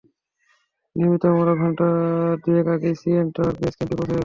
নিয়মমতো 0.95 1.25
আমরা 1.33 1.53
ঘণ্টা 1.55 1.87
দুয়েক 2.43 2.67
আগেই 2.67 2.95
সিএন 3.01 3.27
টাওয়ার 3.35 3.53
বেইস 3.57 3.75
ক্যাম্পে 3.77 3.95
পৌঁছে 3.95 4.07
গেলাম। 4.07 4.19